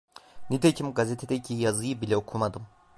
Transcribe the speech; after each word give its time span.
Nitekim 0.49 0.93
gazetedeki 0.93 1.53
yazıyı 1.53 2.01
bile 2.01 2.17
okumadım. 2.17 2.67